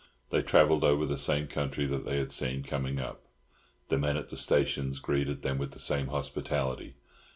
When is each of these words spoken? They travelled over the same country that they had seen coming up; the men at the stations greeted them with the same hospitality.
They 0.31 0.41
travelled 0.41 0.83
over 0.83 1.05
the 1.05 1.15
same 1.15 1.45
country 1.45 1.85
that 1.85 2.05
they 2.05 2.17
had 2.17 2.31
seen 2.31 2.63
coming 2.63 2.99
up; 2.99 3.21
the 3.89 3.99
men 3.99 4.17
at 4.17 4.29
the 4.29 4.35
stations 4.35 4.97
greeted 4.97 5.43
them 5.43 5.59
with 5.59 5.73
the 5.73 5.79
same 5.79 6.07
hospitality. 6.07 6.95